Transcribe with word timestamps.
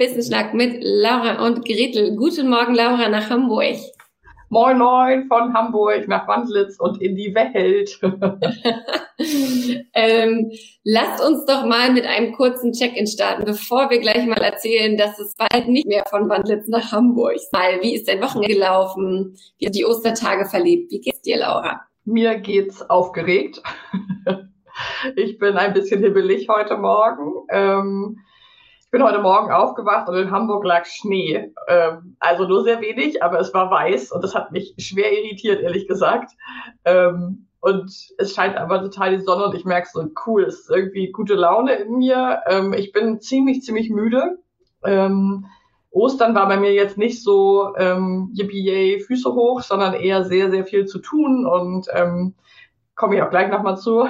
Business 0.00 0.28
Schnack 0.28 0.54
mit 0.54 0.78
Laura 0.80 1.44
und 1.44 1.62
Gretel. 1.62 2.16
Guten 2.16 2.48
Morgen, 2.48 2.74
Laura, 2.74 3.10
nach 3.10 3.28
Hamburg. 3.28 3.76
Moin 4.48 4.78
Moin 4.78 5.28
von 5.28 5.52
Hamburg 5.52 6.08
nach 6.08 6.26
Wandlitz 6.26 6.80
und 6.80 7.02
in 7.02 7.16
die 7.16 7.34
Welt. 7.34 8.00
ähm, 9.92 10.50
lasst 10.84 11.22
uns 11.22 11.44
doch 11.44 11.66
mal 11.66 11.92
mit 11.92 12.06
einem 12.06 12.32
kurzen 12.32 12.72
Check-in 12.72 13.06
starten, 13.06 13.44
bevor 13.44 13.90
wir 13.90 13.98
gleich 13.98 14.24
mal 14.24 14.40
erzählen, 14.40 14.96
dass 14.96 15.18
es 15.18 15.34
bald 15.36 15.68
nicht 15.68 15.86
mehr 15.86 16.04
von 16.08 16.30
Wandlitz 16.30 16.66
nach 16.68 16.92
Hamburg 16.92 17.36
mal. 17.52 17.82
Wie 17.82 17.94
ist 17.94 18.08
dein 18.08 18.22
Wochenende 18.22 18.54
gelaufen? 18.54 19.36
Wie 19.58 19.66
hast 19.66 19.74
die 19.74 19.84
Ostertage 19.84 20.46
verlebt? 20.46 20.90
Wie 20.92 21.02
geht's 21.02 21.20
dir, 21.20 21.40
Laura? 21.40 21.82
Mir 22.06 22.38
geht's 22.38 22.80
aufgeregt. 22.88 23.62
ich 25.16 25.36
bin 25.36 25.58
ein 25.58 25.74
bisschen 25.74 26.02
hibbelig 26.02 26.48
heute 26.48 26.78
Morgen. 26.78 27.34
Ähm, 27.50 28.16
ich 28.90 28.98
bin 28.98 29.04
heute 29.04 29.20
Morgen 29.20 29.52
aufgewacht 29.52 30.08
und 30.08 30.16
in 30.16 30.32
Hamburg 30.32 30.64
lag 30.64 30.84
Schnee. 30.84 31.52
Ähm, 31.68 32.16
also 32.18 32.48
nur 32.48 32.64
sehr 32.64 32.80
wenig, 32.80 33.22
aber 33.22 33.38
es 33.38 33.54
war 33.54 33.70
weiß 33.70 34.10
und 34.10 34.24
das 34.24 34.34
hat 34.34 34.50
mich 34.50 34.74
schwer 34.78 35.12
irritiert, 35.12 35.60
ehrlich 35.60 35.86
gesagt. 35.86 36.32
Ähm, 36.84 37.46
und 37.60 37.88
es 38.18 38.34
scheint 38.34 38.56
aber 38.56 38.80
total 38.80 39.16
die 39.16 39.22
Sonne 39.22 39.44
und 39.44 39.54
ich 39.54 39.64
merke 39.64 39.88
so, 39.92 40.04
cool, 40.26 40.42
es 40.42 40.62
ist 40.62 40.70
irgendwie 40.70 41.12
gute 41.12 41.34
Laune 41.34 41.74
in 41.74 41.98
mir. 41.98 42.40
Ähm, 42.48 42.72
ich 42.72 42.90
bin 42.90 43.20
ziemlich, 43.20 43.62
ziemlich 43.62 43.90
müde. 43.90 44.40
Ähm, 44.82 45.46
Ostern 45.92 46.34
war 46.34 46.48
bei 46.48 46.56
mir 46.56 46.72
jetzt 46.72 46.98
nicht 46.98 47.22
so 47.22 47.76
ähm, 47.76 48.32
yippie 48.34 48.98
Füße 49.06 49.32
hoch, 49.32 49.62
sondern 49.62 49.94
eher 49.94 50.24
sehr, 50.24 50.50
sehr 50.50 50.64
viel 50.64 50.86
zu 50.86 50.98
tun 50.98 51.46
und 51.46 51.86
ähm, 51.94 52.34
komme 53.00 53.16
ich 53.16 53.22
auch 53.22 53.30
gleich 53.30 53.48
nochmal 53.48 53.78
zu. 53.78 54.06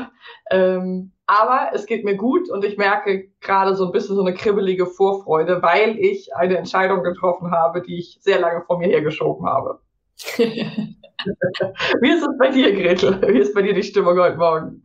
Ähm, 0.51 1.13
aber 1.27 1.71
es 1.73 1.87
geht 1.87 2.05
mir 2.05 2.17
gut 2.17 2.51
und 2.51 2.65
ich 2.65 2.77
merke 2.77 3.29
gerade 3.41 3.77
so 3.77 3.87
ein 3.87 3.93
bisschen 3.93 4.17
so 4.17 4.23
eine 4.23 4.35
kribbelige 4.35 4.85
Vorfreude, 4.85 5.63
weil 5.63 5.97
ich 5.97 6.35
eine 6.35 6.59
Entscheidung 6.59 7.05
getroffen 7.05 7.53
habe, 7.53 7.83
die 7.83 8.01
ich 8.01 8.19
sehr 8.21 8.41
lange 8.41 8.63
vor 8.67 8.79
mir 8.79 8.89
hergeschoben 8.89 9.47
habe. 9.47 9.79
Wie 10.37 12.11
ist 12.11 12.23
es 12.23 12.39
bei 12.39 12.51
dir, 12.51 12.73
Gretel? 12.73 13.21
Wie 13.33 13.39
ist 13.39 13.55
bei 13.55 13.63
dir 13.63 13.75
die 13.75 13.85
Stimmung 13.85 14.19
heute 14.19 14.37
Morgen? 14.37 14.83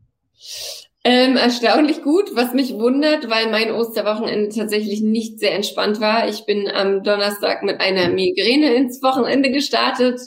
Ähm, 1.04 1.36
erstaunlich 1.36 2.04
gut, 2.04 2.36
was 2.36 2.54
mich 2.54 2.74
wundert, 2.76 3.28
weil 3.30 3.50
mein 3.50 3.72
Osterwochenende 3.72 4.50
tatsächlich 4.50 5.02
nicht 5.02 5.40
sehr 5.40 5.56
entspannt 5.56 6.00
war. 6.00 6.28
Ich 6.30 6.46
bin 6.46 6.70
am 6.70 7.04
Donnerstag 7.04 7.64
mit 7.64 7.82
einer 7.82 8.10
Migräne 8.10 8.76
ins 8.76 9.02
Wochenende 9.02 9.50
gestartet, 9.50 10.20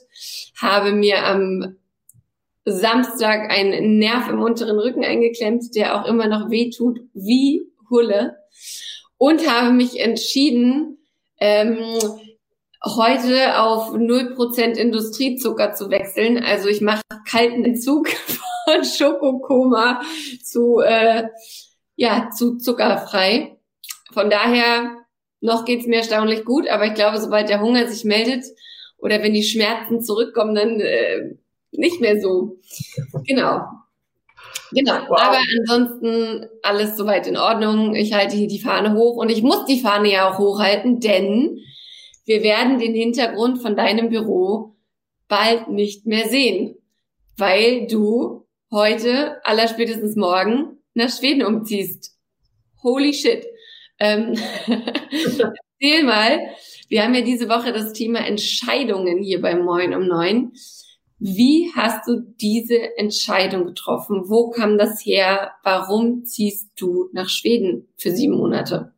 habe 0.60 0.90
mir 0.92 1.24
am 1.24 1.76
Samstag 2.64 3.50
einen 3.50 3.98
Nerv 3.98 4.28
im 4.28 4.40
unteren 4.40 4.78
Rücken 4.78 5.04
eingeklemmt, 5.04 5.74
der 5.74 5.98
auch 5.98 6.06
immer 6.06 6.26
noch 6.28 6.50
weh 6.50 6.70
tut, 6.70 7.00
wie 7.14 7.72
Hulle. 7.90 8.36
Und 9.16 9.48
habe 9.48 9.72
mich 9.72 9.98
entschieden, 10.00 10.98
ähm, 11.40 11.78
heute 12.84 13.60
auf 13.60 13.92
0% 13.92 14.76
Industriezucker 14.76 15.72
zu 15.72 15.90
wechseln. 15.90 16.42
Also 16.42 16.68
ich 16.68 16.80
mache 16.80 17.02
kalten 17.28 17.64
Entzug 17.64 18.08
von 18.64 18.84
Schokokoma 18.84 20.00
zu, 20.42 20.80
äh, 20.80 21.28
ja, 21.96 22.30
zu 22.30 22.58
zuckerfrei. 22.58 23.58
Von 24.12 24.30
daher, 24.30 24.96
noch 25.40 25.64
geht's 25.64 25.86
mir 25.86 25.96
erstaunlich 25.96 26.44
gut, 26.44 26.68
aber 26.68 26.86
ich 26.86 26.94
glaube, 26.94 27.18
sobald 27.18 27.48
der 27.48 27.60
Hunger 27.60 27.86
sich 27.86 28.04
meldet 28.04 28.44
oder 28.98 29.22
wenn 29.22 29.34
die 29.34 29.44
Schmerzen 29.44 30.02
zurückkommen, 30.02 30.54
dann 30.54 30.80
äh, 30.80 31.34
nicht 31.72 32.00
mehr 32.00 32.20
so. 32.20 32.58
Genau. 33.26 33.60
Genau. 34.72 35.00
Wow. 35.08 35.18
Aber 35.18 35.38
ansonsten 35.60 36.46
alles 36.62 36.96
soweit 36.96 37.26
in 37.26 37.36
Ordnung. 37.36 37.94
Ich 37.94 38.12
halte 38.12 38.36
hier 38.36 38.48
die 38.48 38.60
Fahne 38.60 38.94
hoch 38.94 39.16
und 39.16 39.30
ich 39.30 39.42
muss 39.42 39.64
die 39.64 39.80
Fahne 39.80 40.10
ja 40.10 40.30
auch 40.30 40.38
hochhalten, 40.38 41.00
denn 41.00 41.60
wir 42.26 42.42
werden 42.42 42.78
den 42.78 42.94
Hintergrund 42.94 43.62
von 43.62 43.76
deinem 43.76 44.10
Büro 44.10 44.76
bald 45.28 45.68
nicht 45.68 46.06
mehr 46.06 46.28
sehen, 46.28 46.76
weil 47.36 47.86
du 47.86 48.46
heute, 48.70 49.44
allerspätestens 49.44 50.16
morgen, 50.16 50.78
nach 50.94 51.10
Schweden 51.10 51.42
umziehst. 51.42 52.16
Holy 52.82 53.14
shit. 53.14 53.46
Ähm, 53.98 54.34
erzähl 54.66 56.04
mal, 56.04 56.40
wir 56.88 57.02
haben 57.02 57.14
ja 57.14 57.22
diese 57.22 57.48
Woche 57.48 57.72
das 57.72 57.92
Thema 57.92 58.26
Entscheidungen 58.26 59.22
hier 59.22 59.40
beim 59.40 59.64
Moin 59.64 59.94
um 59.94 60.06
neun. 60.06 60.52
Wie 61.20 61.72
hast 61.74 62.06
du 62.06 62.20
diese 62.20 62.96
Entscheidung 62.96 63.66
getroffen? 63.66 64.28
Wo 64.28 64.50
kam 64.50 64.78
das 64.78 65.04
her? 65.04 65.52
Warum 65.64 66.24
ziehst 66.24 66.70
du 66.80 67.08
nach 67.12 67.28
Schweden 67.28 67.88
für 67.96 68.12
sieben 68.12 68.36
Monate? 68.36 68.92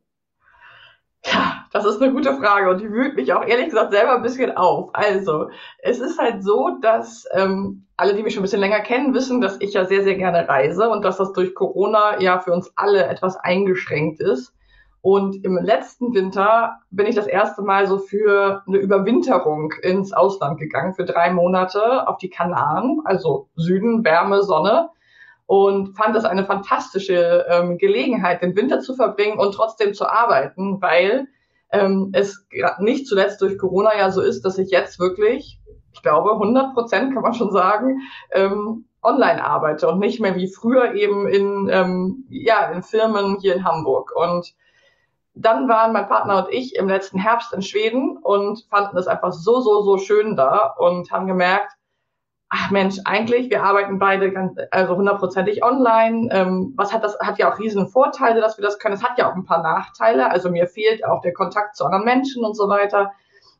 Ja, 1.24 1.66
das 1.72 1.84
ist 1.86 2.00
eine 2.00 2.12
gute 2.12 2.34
Frage 2.36 2.70
und 2.70 2.80
die 2.80 2.90
wühlt 2.90 3.16
mich 3.16 3.32
auch 3.32 3.46
ehrlich 3.46 3.66
gesagt 3.66 3.92
selber 3.92 4.16
ein 4.16 4.22
bisschen 4.22 4.56
auf. 4.56 4.90
Also, 4.94 5.48
es 5.78 5.98
ist 5.98 6.18
halt 6.18 6.42
so, 6.42 6.78
dass 6.80 7.26
ähm, 7.32 7.86
alle, 7.96 8.14
die 8.14 8.22
mich 8.22 8.34
schon 8.34 8.40
ein 8.40 8.44
bisschen 8.44 8.60
länger 8.60 8.80
kennen, 8.80 9.14
wissen, 9.14 9.40
dass 9.40 9.60
ich 9.60 9.74
ja 9.74 9.84
sehr, 9.84 10.02
sehr 10.02 10.16
gerne 10.16 10.48
reise 10.48 10.88
und 10.90 11.04
dass 11.04 11.18
das 11.18 11.32
durch 11.32 11.54
Corona 11.54 12.20
ja 12.20 12.38
für 12.40 12.52
uns 12.52 12.70
alle 12.76 13.04
etwas 13.04 13.36
eingeschränkt 13.36 14.20
ist. 14.20 14.54
Und 15.02 15.44
im 15.44 15.56
letzten 15.56 16.14
Winter 16.14 16.80
bin 16.90 17.06
ich 17.06 17.14
das 17.14 17.26
erste 17.26 17.62
Mal 17.62 17.86
so 17.86 17.98
für 17.98 18.62
eine 18.66 18.78
Überwinterung 18.78 19.72
ins 19.82 20.12
Ausland 20.12 20.58
gegangen, 20.58 20.94
für 20.94 21.04
drei 21.04 21.30
Monate 21.30 22.06
auf 22.06 22.18
die 22.18 22.28
Kanaren, 22.28 23.00
also 23.04 23.48
Süden, 23.56 24.04
Wärme, 24.04 24.42
Sonne. 24.42 24.90
Und 25.46 25.96
fand 25.96 26.14
das 26.14 26.24
eine 26.24 26.44
fantastische 26.44 27.46
ähm, 27.48 27.78
Gelegenheit, 27.78 28.42
den 28.42 28.54
Winter 28.54 28.80
zu 28.80 28.94
verbringen 28.94 29.38
und 29.38 29.52
trotzdem 29.52 29.94
zu 29.94 30.06
arbeiten, 30.06 30.80
weil 30.80 31.26
ähm, 31.72 32.10
es 32.12 32.46
nicht 32.78 33.06
zuletzt 33.06 33.40
durch 33.40 33.58
Corona 33.58 33.96
ja 33.96 34.10
so 34.10 34.20
ist, 34.20 34.44
dass 34.44 34.58
ich 34.58 34.70
jetzt 34.70 35.00
wirklich, 35.00 35.58
ich 35.92 36.02
glaube, 36.02 36.32
100 36.32 36.74
Prozent 36.74 37.14
kann 37.14 37.22
man 37.22 37.34
schon 37.34 37.50
sagen, 37.50 38.00
ähm, 38.32 38.84
online 39.02 39.44
arbeite 39.44 39.88
und 39.88 39.98
nicht 39.98 40.20
mehr 40.20 40.36
wie 40.36 40.46
früher 40.46 40.94
eben 40.94 41.26
in, 41.26 41.68
ähm, 41.72 42.26
ja, 42.28 42.70
in 42.70 42.82
Firmen 42.82 43.38
hier 43.40 43.54
in 43.56 43.64
Hamburg. 43.64 44.12
Und 44.14 44.54
dann 45.34 45.68
waren 45.68 45.92
mein 45.92 46.08
Partner 46.08 46.44
und 46.44 46.52
ich 46.52 46.76
im 46.76 46.88
letzten 46.88 47.18
Herbst 47.18 47.52
in 47.52 47.62
Schweden 47.62 48.16
und 48.16 48.66
fanden 48.68 48.96
es 48.96 49.06
einfach 49.06 49.32
so, 49.32 49.60
so, 49.60 49.82
so 49.82 49.98
schön 49.98 50.36
da 50.36 50.74
und 50.78 51.10
haben 51.12 51.26
gemerkt, 51.26 51.72
ach 52.50 52.70
Mensch, 52.72 52.96
eigentlich, 53.04 53.48
wir 53.48 53.62
arbeiten 53.62 53.98
beide 53.98 54.32
ganz, 54.32 54.58
also 54.72 54.96
hundertprozentig 54.96 55.62
online. 55.64 56.28
Ähm, 56.32 56.74
was 56.76 56.92
hat 56.92 57.04
das, 57.04 57.16
hat 57.20 57.38
ja 57.38 57.52
auch 57.52 57.58
riesen 57.58 57.88
Vorteile, 57.88 58.40
dass 58.40 58.58
wir 58.58 58.64
das 58.64 58.80
können. 58.80 58.96
Es 58.96 59.04
hat 59.04 59.18
ja 59.18 59.30
auch 59.30 59.36
ein 59.36 59.44
paar 59.44 59.62
Nachteile. 59.62 60.30
Also 60.30 60.50
mir 60.50 60.66
fehlt 60.66 61.04
auch 61.04 61.20
der 61.22 61.32
Kontakt 61.32 61.76
zu 61.76 61.84
anderen 61.84 62.04
Menschen 62.04 62.44
und 62.44 62.56
so 62.56 62.68
weiter. 62.68 63.12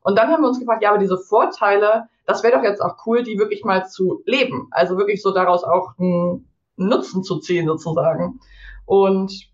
Und 0.02 0.18
dann 0.18 0.28
haben 0.28 0.42
wir 0.42 0.48
uns 0.48 0.58
gefragt, 0.58 0.82
ja, 0.82 0.90
aber 0.90 0.98
diese 0.98 1.18
Vorteile, 1.18 2.08
das 2.26 2.42
wäre 2.42 2.56
doch 2.56 2.64
jetzt 2.64 2.80
auch 2.80 3.06
cool, 3.06 3.22
die 3.22 3.38
wirklich 3.38 3.64
mal 3.64 3.86
zu 3.86 4.22
leben. 4.26 4.66
Also 4.72 4.96
wirklich 4.98 5.22
so 5.22 5.30
daraus 5.30 5.62
auch 5.62 5.92
einen 5.98 6.48
Nutzen 6.76 7.22
zu 7.22 7.38
ziehen 7.38 7.66
sozusagen. 7.66 8.40
Und 8.86 9.49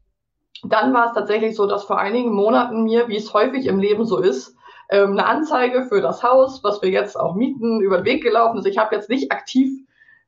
dann 0.64 0.94
war 0.94 1.08
es 1.08 1.14
tatsächlich 1.14 1.56
so, 1.56 1.66
dass 1.66 1.84
vor 1.84 1.98
einigen 1.98 2.32
Monaten 2.32 2.84
mir, 2.84 3.08
wie 3.08 3.16
es 3.16 3.32
häufig 3.32 3.66
im 3.66 3.78
Leben 3.78 4.04
so 4.04 4.18
ist, 4.18 4.56
ähm, 4.90 5.12
eine 5.12 5.26
Anzeige 5.26 5.84
für 5.84 6.00
das 6.00 6.22
Haus, 6.22 6.62
was 6.62 6.80
wir 6.82 6.90
jetzt 6.90 7.18
auch 7.18 7.34
mieten, 7.34 7.80
über 7.80 7.98
den 7.98 8.04
Weg 8.04 8.22
gelaufen 8.22 8.58
ist. 8.58 8.66
Ich 8.66 8.78
habe 8.78 8.94
jetzt 8.94 9.10
nicht 9.10 9.32
aktiv 9.32 9.70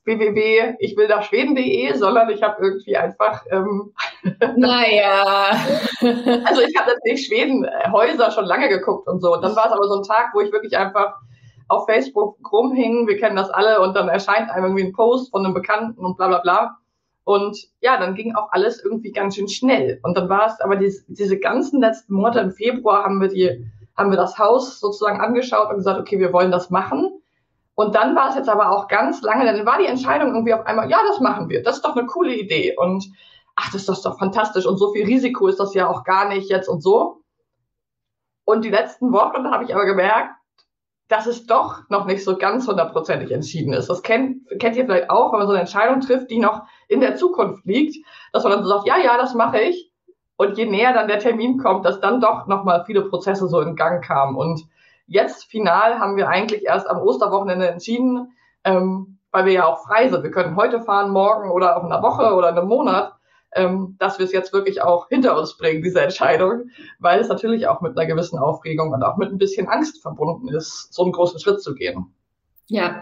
www, 0.05 0.75
ich 0.81 0.97
will 0.97 1.07
nach 1.07 1.23
Schweden.de, 1.23 1.95
sondern 1.95 2.31
ich 2.31 2.43
habe 2.43 2.63
irgendwie 2.63 2.97
einfach. 2.97 3.45
Ähm, 3.51 3.93
naja. 4.57 5.51
also 6.01 6.63
ich 6.63 6.77
habe 6.77 6.91
natürlich 6.95 7.27
Schwedenhäuser 7.27 8.31
schon 8.31 8.47
lange 8.47 8.69
geguckt 8.69 9.07
und 9.07 9.21
so. 9.21 9.35
Und 9.35 9.43
dann 9.43 9.55
war 9.55 9.67
es 9.67 9.73
aber 9.73 9.87
so 9.87 9.99
ein 9.99 10.03
Tag, 10.03 10.31
wo 10.35 10.41
ich 10.41 10.53
wirklich 10.53 10.77
einfach 10.77 11.15
auf 11.69 11.85
Facebook 11.85 12.39
rumhing, 12.51 13.07
wir 13.07 13.19
kennen 13.19 13.37
das 13.37 13.51
alle, 13.51 13.81
und 13.81 13.95
dann 13.95 14.09
erscheint 14.09 14.51
einem 14.51 14.65
irgendwie 14.65 14.85
ein 14.85 14.93
Post 14.93 15.31
von 15.31 15.45
einem 15.45 15.55
Bekannten 15.55 16.05
und 16.05 16.17
bla 16.17 16.29
bla 16.29 16.39
bla. 16.39 16.79
Und 17.29 17.59
ja, 17.83 17.99
dann 17.99 18.15
ging 18.15 18.35
auch 18.35 18.53
alles 18.53 18.83
irgendwie 18.83 19.13
ganz 19.13 19.37
schön 19.37 19.49
schnell. 19.49 20.01
Und 20.03 20.17
dann 20.17 20.31
war 20.31 20.47
es 20.47 20.63
aber 20.63 20.77
dies, 20.77 21.05
diese 21.09 21.39
ganzen 21.39 21.79
letzten 21.79 22.15
Monate 22.15 22.41
im 22.41 22.53
Februar 22.53 23.05
haben 23.05 23.21
wir 23.21 23.29
die, 23.29 23.71
haben 23.99 24.09
wir 24.09 24.17
das 24.17 24.39
Haus 24.39 24.81
sozusagen 24.81 25.21
angeschaut 25.21 25.69
und 25.69 25.77
gesagt, 25.77 26.01
okay, 26.01 26.19
wir 26.19 26.33
wollen 26.33 26.51
das 26.51 26.71
machen. 26.71 27.21
Und 27.75 27.95
dann 27.95 28.17
war 28.17 28.31
es 28.31 28.37
jetzt 28.37 28.49
aber 28.49 28.71
auch 28.71 28.89
ganz 28.89 29.21
lange, 29.21 29.45
dann 29.45 29.67
war 29.67 29.77
die 29.77 29.85
Entscheidung 29.85 30.29
irgendwie 30.29 30.55
auf 30.55 30.65
einmal, 30.65 30.89
ja, 30.89 31.01
das 31.07 31.21
machen 31.21 31.51
wir. 31.51 31.63
Das 31.63 31.77
ist 31.77 31.85
doch 31.85 31.95
eine 31.95 32.07
coole 32.07 32.35
Idee. 32.35 32.75
Und 32.79 33.05
ach, 33.57 33.71
das 33.73 33.87
ist 33.87 34.07
doch 34.07 34.19
fantastisch. 34.19 34.65
Und 34.65 34.79
so 34.79 34.95
viel 34.95 35.05
Risiko 35.05 35.49
ist 35.49 35.61
das 35.61 35.75
ja 35.75 35.87
auch 35.87 36.05
gar 36.05 36.31
nicht 36.31 36.49
jetzt 36.49 36.67
und 36.67 36.83
so. 36.83 37.21
Und 38.47 38.65
die 38.65 38.71
letzten 38.71 39.13
Wochen 39.13 39.51
habe 39.51 39.65
ich 39.65 39.75
aber 39.75 39.85
gemerkt, 39.85 40.31
dass 41.09 41.27
es 41.27 41.47
doch 41.47 41.89
noch 41.89 42.07
nicht 42.07 42.23
so 42.23 42.37
ganz 42.37 42.69
hundertprozentig 42.69 43.31
entschieden 43.31 43.73
ist. 43.73 43.89
Das 43.89 44.03
kennt, 44.03 44.47
kennt 44.61 44.77
ihr 44.77 44.85
vielleicht 44.85 45.11
auch, 45.11 45.33
wenn 45.33 45.39
man 45.39 45.49
so 45.49 45.53
eine 45.55 45.61
Entscheidung 45.61 46.01
trifft, 46.01 46.31
die 46.31 46.39
noch 46.39 46.63
in 46.87 47.01
der 47.01 47.17
Zukunft 47.17 47.65
liegt, 47.65 47.97
dass 48.33 48.45
man 48.45 48.53
dann 48.53 48.63
so 48.63 48.69
sagt, 48.69 48.87
ja, 48.87 48.99
ja, 48.99 49.17
das 49.17 49.35
mache 49.35 49.61
ich. 49.61 49.91
Und 50.37 50.57
je 50.57 50.67
näher 50.67 50.93
dann 50.93 51.09
der 51.09 51.19
Termin 51.19 51.59
kommt, 51.59 51.85
dass 51.85 52.01
dann 52.01 52.21
doch 52.21 52.47
nochmal 52.47 52.85
viele 52.85 53.03
Prozesse 53.03 53.49
so 53.49 53.61
in 53.61 53.75
Gang 53.75 54.05
kamen. 54.05 54.37
Und 54.37 54.69
Jetzt 55.09 55.45
final 55.45 55.99
haben 55.99 56.17
wir 56.17 56.29
eigentlich 56.29 56.67
erst 56.67 56.89
am 56.89 57.01
Osterwochenende 57.01 57.67
entschieden, 57.67 58.37
ähm, 58.63 59.19
weil 59.33 59.47
wir 59.47 59.53
ja 59.53 59.67
auch 59.67 59.83
frei 59.83 60.09
sind. 60.09 60.23
Wir 60.23 60.31
können 60.31 60.55
heute 60.55 60.83
fahren, 60.83 61.11
morgen 61.11 61.51
oder 61.51 61.79
auch 61.79 61.85
in 61.85 61.91
einer 61.91 62.03
Woche 62.03 62.35
oder 62.35 62.51
in 62.51 62.59
einem 62.59 62.69
Monat, 62.69 63.15
ähm, 63.55 63.97
dass 63.99 64.19
wir 64.19 64.27
es 64.27 64.33
jetzt 64.33 64.53
wirklich 64.53 64.83
auch 64.83 65.09
hinter 65.09 65.39
uns 65.39 65.57
bringen, 65.57 65.83
diese 65.83 66.01
Entscheidung, 66.01 66.71
weil 66.99 67.21
es 67.21 67.29
natürlich 67.29 67.67
auch 67.67 67.81
mit 67.81 67.97
einer 67.97 68.07
gewissen 68.07 68.39
Aufregung 68.39 68.93
und 68.93 69.03
auch 69.03 69.17
mit 69.17 69.31
ein 69.31 69.39
bisschen 69.39 69.69
Angst 69.69 70.03
verbunden 70.03 70.49
ist, 70.49 70.93
so 70.93 71.03
einen 71.03 71.13
großen 71.13 71.41
Schritt 71.41 71.63
zu 71.63 71.75
gehen. 71.75 72.13
Ja, 72.71 73.01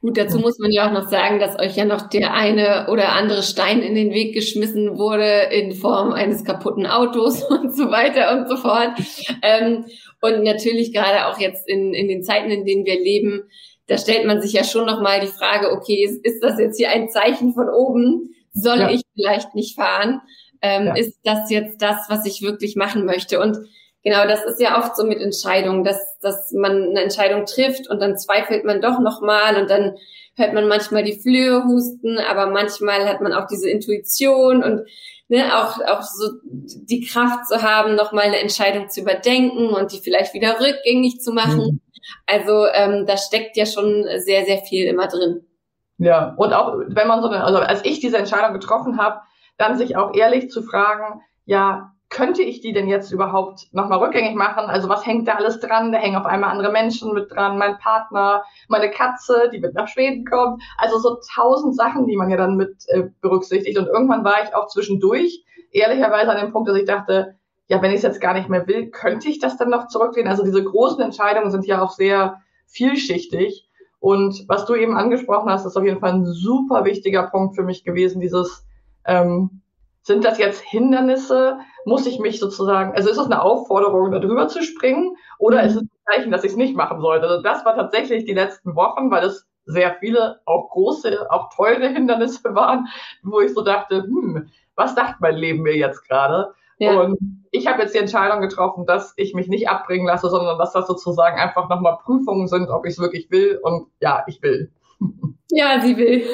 gut, 0.00 0.18
dazu 0.18 0.38
muss 0.38 0.58
man 0.58 0.72
ja 0.72 0.88
auch 0.88 0.92
noch 0.92 1.08
sagen, 1.08 1.38
dass 1.38 1.58
euch 1.58 1.76
ja 1.76 1.84
noch 1.84 2.08
der 2.08 2.34
eine 2.34 2.88
oder 2.90 3.12
andere 3.12 3.44
Stein 3.44 3.80
in 3.80 3.94
den 3.94 4.10
Weg 4.12 4.34
geschmissen 4.34 4.98
wurde 4.98 5.42
in 5.52 5.72
Form 5.72 6.12
eines 6.12 6.42
kaputten 6.42 6.86
Autos 6.86 7.44
und 7.50 7.74
so 7.74 7.90
weiter 7.92 8.36
und 8.36 8.48
so 8.48 8.56
fort. 8.56 8.90
Ähm, 9.42 9.84
und 10.20 10.42
natürlich 10.42 10.92
gerade 10.92 11.26
auch 11.26 11.38
jetzt 11.38 11.68
in, 11.68 11.94
in 11.94 12.08
den 12.08 12.24
Zeiten, 12.24 12.50
in 12.50 12.64
denen 12.64 12.84
wir 12.84 12.98
leben, 12.98 13.44
da 13.86 13.96
stellt 13.98 14.26
man 14.26 14.42
sich 14.42 14.52
ja 14.52 14.64
schon 14.64 14.86
nochmal 14.86 15.20
die 15.20 15.28
Frage, 15.28 15.70
okay, 15.70 16.04
ist, 16.04 16.24
ist 16.24 16.42
das 16.42 16.58
jetzt 16.58 16.76
hier 16.76 16.90
ein 16.90 17.08
Zeichen 17.08 17.52
von 17.52 17.68
oben? 17.68 18.34
Soll 18.56 18.80
ja. 18.80 18.90
ich 18.90 19.02
vielleicht 19.14 19.54
nicht 19.54 19.76
fahren? 19.76 20.22
Ähm, 20.62 20.86
ja. 20.86 20.96
Ist 20.96 21.18
das 21.24 21.50
jetzt 21.50 21.82
das, 21.82 21.96
was 22.08 22.24
ich 22.24 22.42
wirklich 22.42 22.74
machen 22.74 23.04
möchte? 23.04 23.38
Und 23.38 23.58
genau, 24.02 24.26
das 24.26 24.44
ist 24.44 24.60
ja 24.60 24.78
oft 24.78 24.96
so 24.96 25.04
mit 25.04 25.20
Entscheidungen, 25.20 25.84
dass, 25.84 26.18
dass 26.20 26.52
man 26.52 26.90
eine 26.90 27.02
Entscheidung 27.02 27.44
trifft 27.44 27.88
und 27.88 28.00
dann 28.00 28.16
zweifelt 28.16 28.64
man 28.64 28.80
doch 28.80 28.98
nochmal 28.98 29.60
und 29.60 29.68
dann 29.68 29.96
hört 30.36 30.54
man 30.54 30.68
manchmal 30.68 31.02
die 31.02 31.18
Flöhe 31.18 31.64
husten, 31.64 32.18
aber 32.18 32.46
manchmal 32.46 33.06
hat 33.06 33.20
man 33.20 33.32
auch 33.32 33.46
diese 33.46 33.68
Intuition 33.68 34.62
und 34.62 34.86
ne, 35.28 35.44
auch, 35.56 35.80
auch 35.80 36.02
so 36.02 36.30
die 36.44 37.04
Kraft 37.04 37.46
zu 37.46 37.62
haben, 37.62 37.94
nochmal 37.94 38.24
eine 38.24 38.40
Entscheidung 38.40 38.88
zu 38.88 39.00
überdenken 39.00 39.68
und 39.68 39.92
die 39.92 39.98
vielleicht 39.98 40.34
wieder 40.34 40.60
rückgängig 40.60 41.20
zu 41.20 41.32
machen. 41.32 41.58
Mhm. 41.58 41.80
Also 42.26 42.66
ähm, 42.72 43.06
da 43.06 43.16
steckt 43.16 43.56
ja 43.56 43.66
schon 43.66 44.06
sehr, 44.18 44.44
sehr 44.44 44.58
viel 44.58 44.86
immer 44.86 45.08
drin. 45.08 45.45
Ja, 45.98 46.34
und 46.36 46.52
auch 46.52 46.78
wenn 46.86 47.08
man 47.08 47.22
so 47.22 47.28
eine, 47.28 47.42
also 47.42 47.58
als 47.58 47.84
ich 47.84 48.00
diese 48.00 48.18
Entscheidung 48.18 48.52
getroffen 48.52 48.98
habe, 48.98 49.20
dann 49.56 49.76
sich 49.76 49.96
auch 49.96 50.14
ehrlich 50.14 50.50
zu 50.50 50.62
fragen, 50.62 51.22
ja, 51.44 51.92
könnte 52.08 52.42
ich 52.42 52.60
die 52.60 52.72
denn 52.72 52.86
jetzt 52.86 53.10
überhaupt 53.10 53.66
nochmal 53.72 53.98
rückgängig 53.98 54.36
machen? 54.36 54.66
Also 54.66 54.88
was 54.88 55.04
hängt 55.04 55.26
da 55.26 55.34
alles 55.34 55.58
dran? 55.58 55.90
Da 55.92 55.98
hängen 55.98 56.16
auf 56.16 56.26
einmal 56.26 56.50
andere 56.50 56.70
Menschen 56.70 57.12
mit 57.12 57.32
dran, 57.32 57.58
mein 57.58 57.78
Partner, 57.78 58.44
meine 58.68 58.90
Katze, 58.90 59.50
die 59.52 59.58
mit 59.58 59.74
nach 59.74 59.88
Schweden 59.88 60.24
kommt. 60.24 60.62
Also 60.78 60.98
so 60.98 61.18
tausend 61.34 61.74
Sachen, 61.74 62.06
die 62.06 62.16
man 62.16 62.30
ja 62.30 62.36
dann 62.36 62.56
mit 62.56 62.76
äh, 62.88 63.08
berücksichtigt. 63.20 63.78
Und 63.78 63.88
irgendwann 63.88 64.24
war 64.24 64.42
ich 64.44 64.54
auch 64.54 64.68
zwischendurch 64.68 65.44
ehrlicherweise 65.72 66.30
an 66.30 66.40
dem 66.40 66.52
Punkt, 66.52 66.68
dass 66.68 66.76
ich 66.76 66.84
dachte, 66.84 67.36
ja, 67.68 67.82
wenn 67.82 67.90
ich 67.90 67.96
es 67.96 68.02
jetzt 68.02 68.20
gar 68.20 68.34
nicht 68.34 68.48
mehr 68.48 68.68
will, 68.68 68.90
könnte 68.90 69.28
ich 69.28 69.40
das 69.40 69.56
dann 69.56 69.70
noch 69.70 69.88
zurückdrehen? 69.88 70.28
Also 70.28 70.44
diese 70.44 70.62
großen 70.62 71.00
Entscheidungen 71.00 71.50
sind 71.50 71.66
ja 71.66 71.82
auch 71.82 71.90
sehr 71.90 72.40
vielschichtig. 72.66 73.65
Und 74.06 74.44
was 74.46 74.66
du 74.66 74.76
eben 74.76 74.96
angesprochen 74.96 75.50
hast, 75.50 75.66
ist 75.66 75.76
auf 75.76 75.82
jeden 75.82 75.98
Fall 75.98 76.12
ein 76.12 76.26
super 76.26 76.84
wichtiger 76.84 77.24
Punkt 77.24 77.56
für 77.56 77.64
mich 77.64 77.82
gewesen, 77.82 78.20
dieses 78.20 78.64
ähm, 79.04 79.62
sind 80.02 80.24
das 80.24 80.38
jetzt 80.38 80.60
Hindernisse? 80.60 81.58
Muss 81.86 82.06
ich 82.06 82.20
mich 82.20 82.38
sozusagen, 82.38 82.94
also 82.94 83.10
ist 83.10 83.18
es 83.18 83.26
eine 83.26 83.42
Aufforderung, 83.42 84.12
da 84.12 84.20
drüber 84.20 84.46
zu 84.46 84.62
springen? 84.62 85.16
Oder 85.40 85.60
mhm. 85.60 85.66
ist 85.66 85.74
es 85.74 85.82
ein 85.82 85.90
Zeichen, 86.04 86.30
dass 86.30 86.44
ich 86.44 86.52
es 86.52 86.56
nicht 86.56 86.76
machen 86.76 87.00
sollte? 87.00 87.26
Also 87.26 87.42
das 87.42 87.64
war 87.64 87.74
tatsächlich 87.74 88.24
die 88.24 88.32
letzten 88.32 88.76
Wochen, 88.76 89.10
weil 89.10 89.24
es 89.24 89.48
sehr 89.64 89.96
viele, 89.98 90.38
auch 90.44 90.70
große, 90.70 91.26
auch 91.28 91.52
teure 91.52 91.88
Hindernisse 91.88 92.44
waren, 92.54 92.86
wo 93.24 93.40
ich 93.40 93.52
so 93.54 93.62
dachte, 93.62 94.04
hm, 94.04 94.50
was 94.76 94.94
sagt 94.94 95.20
mein 95.20 95.34
Leben 95.34 95.62
mir 95.62 95.76
jetzt 95.76 96.06
gerade? 96.06 96.54
Ja. 96.78 97.00
Und 97.00 97.18
ich 97.50 97.66
habe 97.66 97.82
jetzt 97.82 97.94
die 97.94 97.98
Entscheidung 97.98 98.40
getroffen, 98.40 98.86
dass 98.86 99.14
ich 99.16 99.34
mich 99.34 99.48
nicht 99.48 99.68
abbringen 99.68 100.06
lasse, 100.06 100.28
sondern 100.28 100.58
dass 100.58 100.72
das 100.72 100.86
sozusagen 100.86 101.38
einfach 101.38 101.68
nochmal 101.68 101.98
Prüfungen 102.02 102.48
sind, 102.48 102.68
ob 102.68 102.84
ich 102.86 102.92
es 102.92 102.98
wirklich 102.98 103.30
will. 103.30 103.58
Und 103.62 103.88
ja, 104.00 104.24
ich 104.26 104.42
will. 104.42 104.70
Ja, 105.52 105.80
sie 105.80 105.96
will. 105.96 106.26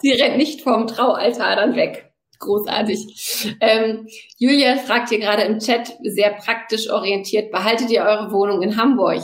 sie 0.00 0.10
rennt 0.10 0.38
nicht 0.38 0.62
vom 0.62 0.88
Traualtar 0.88 1.54
dann 1.54 1.76
weg. 1.76 2.12
Großartig. 2.40 3.56
Ähm, 3.60 4.08
Julia 4.38 4.76
fragt 4.76 5.10
hier 5.10 5.20
gerade 5.20 5.42
im 5.42 5.60
Chat, 5.60 5.96
sehr 6.02 6.30
praktisch 6.30 6.90
orientiert, 6.90 7.52
behaltet 7.52 7.90
ihr 7.90 8.02
eure 8.02 8.32
Wohnung 8.32 8.60
in 8.62 8.76
Hamburg? 8.76 9.22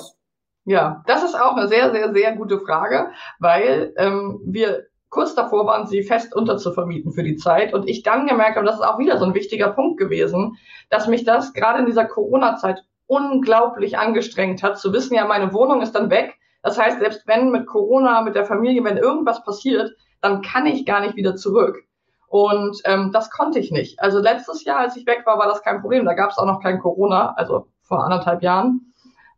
Ja, 0.64 1.02
das 1.06 1.22
ist 1.22 1.34
auch 1.34 1.56
eine 1.56 1.68
sehr, 1.68 1.92
sehr, 1.92 2.12
sehr 2.14 2.36
gute 2.36 2.58
Frage, 2.60 3.10
weil 3.38 3.92
ähm, 3.98 4.40
wir 4.46 4.86
kurz 5.14 5.36
davor 5.36 5.64
waren, 5.64 5.86
sie 5.86 6.02
fest 6.02 6.34
unterzuvermieten 6.34 7.12
für 7.12 7.22
die 7.22 7.36
Zeit 7.36 7.72
und 7.72 7.88
ich 7.88 8.02
dann 8.02 8.26
gemerkt 8.26 8.56
habe, 8.56 8.66
das 8.66 8.74
ist 8.74 8.84
auch 8.84 8.98
wieder 8.98 9.16
so 9.16 9.24
ein 9.24 9.34
wichtiger 9.34 9.68
Punkt 9.68 9.96
gewesen, 9.96 10.58
dass 10.90 11.06
mich 11.06 11.24
das 11.24 11.52
gerade 11.52 11.78
in 11.78 11.86
dieser 11.86 12.04
Corona-Zeit 12.04 12.82
unglaublich 13.06 13.96
angestrengt 13.96 14.64
hat, 14.64 14.76
zu 14.76 14.92
wissen, 14.92 15.14
ja, 15.14 15.24
meine 15.24 15.52
Wohnung 15.52 15.82
ist 15.82 15.92
dann 15.92 16.10
weg. 16.10 16.34
Das 16.62 16.78
heißt, 16.78 16.98
selbst 16.98 17.28
wenn 17.28 17.52
mit 17.52 17.66
Corona, 17.66 18.22
mit 18.22 18.34
der 18.34 18.44
Familie, 18.44 18.82
wenn 18.82 18.96
irgendwas 18.96 19.44
passiert, 19.44 19.92
dann 20.20 20.42
kann 20.42 20.66
ich 20.66 20.84
gar 20.84 21.00
nicht 21.00 21.14
wieder 21.14 21.36
zurück. 21.36 21.84
Und 22.26 22.80
ähm, 22.84 23.12
das 23.12 23.30
konnte 23.30 23.60
ich 23.60 23.70
nicht. 23.70 24.00
Also 24.00 24.18
letztes 24.18 24.64
Jahr, 24.64 24.80
als 24.80 24.96
ich 24.96 25.06
weg 25.06 25.22
war, 25.26 25.38
war 25.38 25.46
das 25.46 25.62
kein 25.62 25.80
Problem. 25.80 26.04
Da 26.04 26.14
gab 26.14 26.30
es 26.30 26.38
auch 26.38 26.46
noch 26.46 26.60
kein 26.60 26.80
Corona, 26.80 27.34
also 27.36 27.68
vor 27.82 28.02
anderthalb 28.02 28.42
Jahren. 28.42 28.92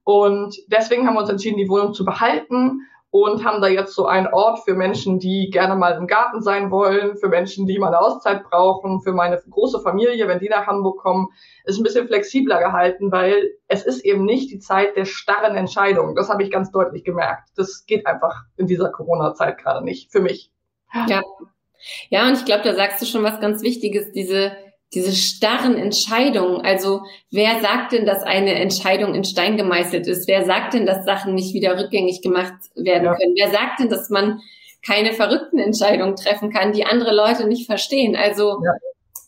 Und 0.05 0.57
deswegen 0.69 1.07
haben 1.07 1.15
wir 1.15 1.21
uns 1.21 1.29
entschieden, 1.29 1.59
die 1.59 1.69
Wohnung 1.69 1.93
zu 1.93 2.07
behalten 2.07 2.81
und 3.25 3.45
haben 3.45 3.61
da 3.61 3.69
jetzt 3.69 3.95
so 3.95 4.07
einen 4.07 4.27
Ort 4.27 4.61
für 4.65 4.75
Menschen, 4.75 5.19
die 5.19 5.51
gerne 5.51 5.77
mal 5.77 5.93
im 5.93 6.07
Garten 6.07 6.43
sein 6.43 6.71
wollen, 6.71 7.17
für 7.17 7.29
Menschen, 7.29 7.67
die 7.67 7.79
mal 7.79 7.89
eine 7.89 8.01
Auszeit 8.01 8.45
brauchen, 8.45 9.01
für 9.01 9.13
meine 9.13 9.41
große 9.51 9.81
Familie, 9.81 10.29
wenn 10.29 10.39
die 10.39 10.49
nach 10.49 10.67
Hamburg 10.67 10.99
kommen, 10.99 11.29
ist 11.65 11.79
ein 11.79 11.83
bisschen 11.83 12.07
flexibler 12.07 12.59
gehalten, 12.59 13.13
weil 13.13 13.53
es 13.69 13.85
ist 13.85 14.05
eben 14.05 14.25
nicht 14.25 14.51
die 14.51 14.59
Zeit 14.59 14.97
der 14.97 15.05
starren 15.05 15.57
Entscheidungen. 15.57 16.15
Das 16.15 16.29
habe 16.29 16.43
ich 16.43 16.51
ganz 16.51 16.71
deutlich 16.71 17.05
gemerkt. 17.05 17.51
Das 17.57 17.87
geht 17.87 18.07
einfach 18.07 18.45
in 18.57 18.67
dieser 18.67 18.91
Corona-Zeit 18.91 19.59
gerade 19.59 19.85
nicht 19.85 20.13
für 20.13 20.21
mich. 20.21 20.51
Ja, 21.09 21.23
ja, 22.09 22.27
und 22.27 22.35
ich 22.35 22.45
glaube, 22.45 22.65
da 22.65 22.75
sagst 22.75 23.03
du 23.03 23.07
schon 23.07 23.23
was 23.23 23.41
ganz 23.41 23.63
Wichtiges, 23.63 24.13
diese, 24.13 24.53
diese 24.95 25.13
starren 25.13 25.77
Entscheidungen. 25.77 26.61
Also 26.61 27.03
wer 27.31 27.61
sagt 27.61 27.93
denn, 27.93 28.07
dass 28.07 28.23
eine 28.23 28.55
Entscheidung 28.55 29.15
in 29.15 29.25
Stein 29.25 29.57
gemeißelt 29.57 30.07
ist? 30.07 30.29
Wer 30.29 30.45
sagt 30.45 30.75
denn, 30.75 30.87
dass 30.87 31.05
Sachen 31.05 31.35
nicht 31.35 31.55
wieder 31.55 31.79
rückgängig 31.79 32.23
gemacht 32.23 32.55
werden 32.75 33.05
ja. 33.05 33.15
können? 33.15 33.35
Wer 33.37 33.51
sagt 33.51 33.81
denn, 33.81 33.89
dass 33.89 34.11
man 34.11 34.41
keine 34.87 35.13
verrückten 35.13 35.59
Entscheidungen 35.59 36.17
treffen 36.17 36.53
kann, 36.53 36.73
die 36.73 36.87
andere 36.87 37.15
Leute 37.15 37.47
nicht 37.47 37.67
verstehen? 37.67 38.17
Also 38.17 38.63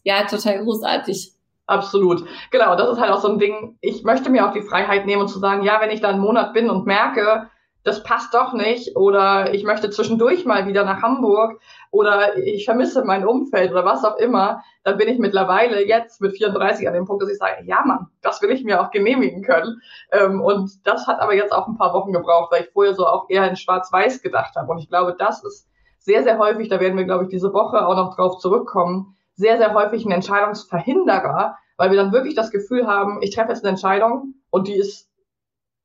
ja, 0.05 0.21
ja 0.21 0.27
total 0.27 0.63
großartig. 0.63 1.33
Absolut. 1.67 2.25
Genau, 2.51 2.77
das 2.77 2.93
ist 2.93 2.99
halt 2.99 3.11
auch 3.11 3.21
so 3.21 3.29
ein 3.29 3.39
Ding. 3.39 3.77
Ich 3.83 4.03
möchte 4.03 4.31
mir 4.31 4.49
auch 4.49 4.55
die 4.55 4.63
Freiheit 4.63 5.05
nehmen 5.05 5.23
und 5.23 5.29
zu 5.29 5.39
sagen, 5.39 5.65
ja, 5.65 5.81
wenn 5.83 5.91
ich 5.91 6.01
da 6.01 6.09
einen 6.09 6.21
Monat 6.21 6.55
bin 6.55 6.71
und 6.71 6.87
merke, 6.87 7.51
das 7.89 8.03
passt 8.03 8.35
doch 8.35 8.53
nicht 8.53 8.97
oder 8.97 9.55
ich 9.55 9.65
möchte 9.65 9.89
zwischendurch 9.89 10.45
mal 10.45 10.67
wieder 10.67 10.85
nach 10.85 11.01
Hamburg 11.01 11.59
oder 11.91 12.37
ich 12.37 12.67
vermisse 12.67 13.03
mein 13.03 13.27
Umfeld 13.27 13.71
oder 13.71 13.85
was 13.85 14.05
auch 14.05 14.17
immer, 14.17 14.63
dann 14.85 14.99
bin 14.99 15.09
ich 15.09 15.19
mittlerweile 15.19 15.87
jetzt 15.87 16.21
mit 16.21 16.37
34 16.37 16.87
an 16.87 16.93
dem 16.93 17.07
Punkt, 17.07 17.23
dass 17.23 17.31
ich 17.31 17.39
sage, 17.39 17.65
ja 17.65 17.83
Mann, 17.87 18.09
das 18.21 18.43
will 18.43 18.51
ich 18.51 18.63
mir 18.63 18.83
auch 18.83 18.91
genehmigen 18.91 19.43
können. 19.43 19.81
Ähm, 20.13 20.43
und 20.43 20.87
das 20.87 21.07
hat 21.07 21.21
aber 21.21 21.35
jetzt 21.35 21.53
auch 21.53 21.67
ein 21.67 21.79
paar 21.79 21.95
Wochen 21.95 22.13
gebraucht, 22.13 22.53
weil 22.53 22.65
ich 22.65 22.71
vorher 22.71 22.95
so 22.95 23.07
auch 23.07 23.31
eher 23.31 23.49
in 23.49 23.57
Schwarz-Weiß 23.57 24.21
gedacht 24.21 24.55
habe. 24.55 24.71
Und 24.71 24.79
ich 24.79 24.89
glaube, 24.89 25.17
das 25.19 25.43
ist 25.43 25.67
sehr, 25.99 26.23
sehr 26.23 26.39
häufig, 26.39 26.69
da 26.69 26.81
werden 26.81 26.99
wir, 26.99 27.05
glaube 27.05 27.25
ich, 27.25 27.31
diese 27.31 27.55
Woche 27.55 27.87
auch 27.87 27.97
noch 27.97 28.15
drauf 28.15 28.39
zurückkommen, 28.39 29.17
sehr, 29.35 29.57
sehr 29.57 29.73
häufig 29.73 30.05
ein 30.05 30.13
Entscheidungsverhinderer, 30.13 31.57
weil 31.79 31.91
wir 31.91 31.97
dann 31.97 32.13
wirklich 32.13 32.35
das 32.35 32.51
Gefühl 32.51 32.87
haben, 32.87 33.23
ich 33.23 33.35
treffe 33.35 33.53
jetzt 33.53 33.65
eine 33.65 33.71
Entscheidung 33.71 34.35
und 34.51 34.69
die 34.69 34.75
ist 34.75 35.08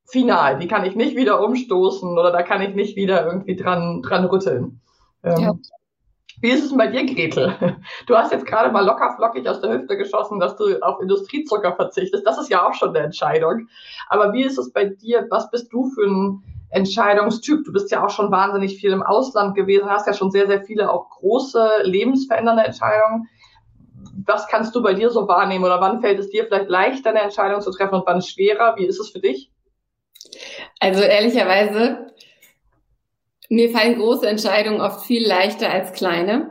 final. 0.06 0.58
Die 0.58 0.68
kann 0.68 0.84
ich 0.84 0.94
nicht 0.94 1.16
wieder 1.16 1.42
umstoßen 1.42 2.18
oder 2.18 2.30
da 2.30 2.42
kann 2.42 2.62
ich 2.62 2.74
nicht 2.74 2.96
wieder 2.96 3.26
irgendwie 3.26 3.56
dran, 3.56 4.02
dran 4.02 4.24
rütteln. 4.24 4.80
Ähm, 5.22 5.38
ja. 5.38 5.54
Wie 6.40 6.50
ist 6.50 6.64
es 6.64 6.68
denn 6.70 6.78
bei 6.78 6.88
dir, 6.88 7.06
Gretel? 7.06 7.54
Du 8.06 8.16
hast 8.16 8.32
jetzt 8.32 8.46
gerade 8.46 8.70
mal 8.70 8.84
locker 8.84 9.14
flockig 9.16 9.48
aus 9.48 9.60
der 9.60 9.72
Hüfte 9.72 9.96
geschossen, 9.96 10.40
dass 10.40 10.56
du 10.56 10.78
auf 10.82 11.00
Industriezucker 11.00 11.74
verzichtest. 11.74 12.26
Das 12.26 12.38
ist 12.38 12.50
ja 12.50 12.68
auch 12.68 12.74
schon 12.74 12.90
eine 12.90 12.98
Entscheidung. 12.98 13.68
Aber 14.08 14.32
wie 14.32 14.42
ist 14.42 14.58
es 14.58 14.72
bei 14.72 14.86
dir? 14.86 15.26
Was 15.30 15.50
bist 15.50 15.72
du 15.72 15.86
für 15.90 16.04
ein 16.04 16.42
Entscheidungstyp? 16.70 17.64
Du 17.64 17.72
bist 17.72 17.90
ja 17.90 18.04
auch 18.04 18.10
schon 18.10 18.30
wahnsinnig 18.30 18.76
viel 18.76 18.90
im 18.90 19.02
Ausland 19.02 19.54
gewesen, 19.54 19.88
hast 19.88 20.06
ja 20.06 20.12
schon 20.12 20.32
sehr, 20.32 20.46
sehr 20.46 20.62
viele 20.62 20.90
auch 20.90 21.08
große 21.10 21.82
lebensverändernde 21.84 22.64
Entscheidungen. 22.64 23.28
Was 24.26 24.48
kannst 24.48 24.74
du 24.74 24.82
bei 24.82 24.92
dir 24.92 25.10
so 25.10 25.28
wahrnehmen 25.28 25.64
oder 25.64 25.80
wann 25.80 26.00
fällt 26.00 26.18
es 26.18 26.30
dir 26.30 26.44
vielleicht 26.44 26.68
leichter, 26.68 27.10
eine 27.10 27.20
Entscheidung 27.20 27.60
zu 27.60 27.70
treffen 27.70 27.94
und 27.94 28.06
wann 28.06 28.20
schwerer? 28.20 28.74
Wie 28.76 28.86
ist 28.86 29.00
es 29.00 29.10
für 29.10 29.20
dich? 29.20 29.50
Also 30.84 31.00
ehrlicherweise 31.00 32.12
mir 33.48 33.70
fallen 33.70 33.98
große 33.98 34.28
Entscheidungen 34.28 34.82
oft 34.82 35.06
viel 35.06 35.26
leichter 35.26 35.70
als 35.70 35.94
kleine. 35.94 36.50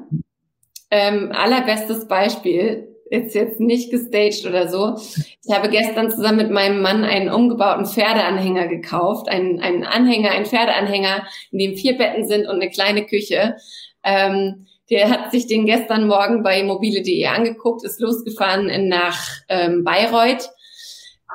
Ähm, 0.89 1.31
allerbestes 1.31 2.07
Beispiel, 2.07 2.87
ist 3.11 3.35
jetzt 3.35 3.59
nicht 3.59 3.91
gestaged 3.91 4.47
oder 4.47 4.67
so. 4.67 4.95
Ich 4.97 5.53
habe 5.53 5.69
gestern 5.69 6.09
zusammen 6.09 6.37
mit 6.37 6.49
meinem 6.49 6.81
Mann 6.81 7.03
einen 7.03 7.29
umgebauten 7.29 7.85
Pferdeanhänger 7.85 8.67
gekauft. 8.67 9.29
Einen, 9.29 9.59
einen 9.59 9.83
Anhänger, 9.83 10.31
einen 10.31 10.47
Pferdeanhänger, 10.47 11.27
in 11.51 11.59
dem 11.59 11.77
vier 11.77 11.95
Betten 11.95 12.27
sind 12.27 12.47
und 12.47 12.55
eine 12.55 12.71
kleine 12.71 13.05
Küche. 13.05 13.57
Ähm, 14.03 14.65
der 14.89 15.11
hat 15.11 15.29
sich 15.29 15.45
den 15.45 15.67
gestern 15.67 16.07
Morgen 16.07 16.41
bei 16.41 16.63
mobile.de 16.63 17.27
angeguckt, 17.27 17.83
ist 17.83 17.99
losgefahren 17.99 18.89
nach 18.89 19.27
ähm, 19.47 19.83
Bayreuth, 19.83 20.49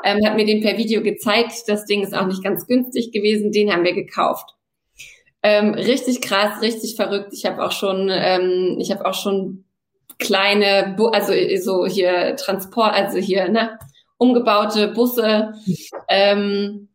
ähm, 0.04 0.24
hat 0.24 0.36
mir 0.36 0.46
den 0.46 0.62
per 0.62 0.76
Video 0.78 1.02
gezeigt. 1.02 1.52
Das 1.66 1.84
Ding 1.84 2.02
ist 2.02 2.14
auch 2.14 2.26
nicht 2.26 2.42
ganz 2.42 2.66
günstig 2.66 3.12
gewesen, 3.12 3.52
den 3.52 3.72
haben 3.72 3.84
wir 3.84 3.94
gekauft. 3.94 4.54
Ähm, 5.42 5.74
richtig 5.74 6.20
krass, 6.20 6.62
richtig 6.62 6.96
verrückt. 6.96 7.32
Ich 7.32 7.46
habe 7.46 7.64
auch 7.64 7.72
schon, 7.72 8.10
ähm, 8.10 8.76
ich 8.80 8.90
habe 8.90 9.06
auch 9.06 9.14
schon 9.14 9.64
kleine, 10.18 10.94
Bu 10.96 11.06
also 11.08 11.32
so 11.60 11.86
hier 11.86 12.36
Transport, 12.36 12.92
also 12.92 13.18
hier 13.18 13.48
ne, 13.48 13.78
umgebaute 14.16 14.88
Busse 14.88 15.54
ähm, 16.08 16.88